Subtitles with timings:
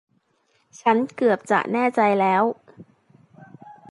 [0.81, 2.43] ฉันเกือบจะแน่ใจแล้ว